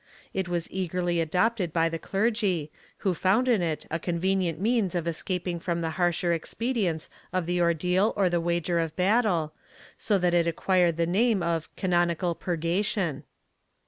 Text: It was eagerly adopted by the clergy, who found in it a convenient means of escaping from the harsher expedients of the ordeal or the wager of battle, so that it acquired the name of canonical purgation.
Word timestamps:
It 0.33 0.49
was 0.49 0.67
eagerly 0.71 1.19
adopted 1.21 1.71
by 1.71 1.87
the 1.87 1.99
clergy, 1.99 2.71
who 3.05 3.13
found 3.13 3.47
in 3.47 3.61
it 3.61 3.85
a 3.91 3.99
convenient 3.99 4.59
means 4.59 4.95
of 4.95 5.07
escaping 5.07 5.59
from 5.59 5.81
the 5.81 5.91
harsher 5.91 6.33
expedients 6.33 7.07
of 7.31 7.45
the 7.45 7.61
ordeal 7.61 8.11
or 8.15 8.27
the 8.27 8.41
wager 8.41 8.79
of 8.79 8.95
battle, 8.95 9.53
so 9.99 10.17
that 10.17 10.33
it 10.33 10.47
acquired 10.47 10.97
the 10.97 11.05
name 11.05 11.43
of 11.43 11.69
canonical 11.75 12.33
purgation. 12.33 13.25